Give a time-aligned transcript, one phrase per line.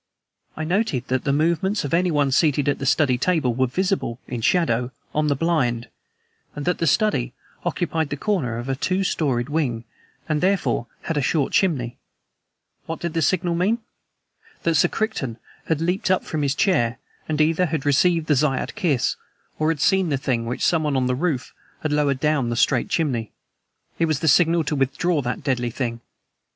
[0.57, 4.41] I noted that the movements of anyone seated at the study table were visible, in
[4.41, 5.89] shadow, on the blind,
[6.55, 9.83] and that the study occupied the corner of a two storied wing
[10.27, 11.99] and, therefore, had a short chimney.
[12.87, 13.77] What did the signal mean?
[14.63, 15.37] That Sir Crichton
[15.67, 16.97] had leaped up from his chair,
[17.29, 19.17] and either had received the Zayat Kiss
[19.59, 22.89] or had seen the thing which someone on the roof had lowered down the straight
[22.89, 23.33] chimney.
[23.99, 26.01] It was the signal to withdraw that deadly thing.